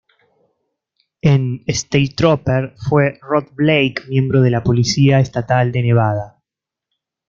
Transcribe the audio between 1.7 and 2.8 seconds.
"State Trooper"